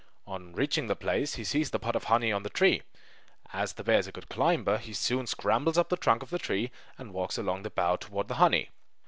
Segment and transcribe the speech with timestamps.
[0.25, 2.81] On reaching the place he sees the pot of honey on the tree.
[3.53, 6.39] As the bear is a good climber, he soon scrambles up the trunk of the
[6.39, 8.71] tree and walks along the bough toward the honey.